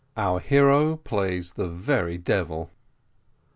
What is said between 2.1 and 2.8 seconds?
DEVIL.